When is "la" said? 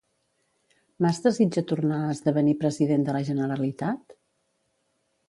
3.17-3.21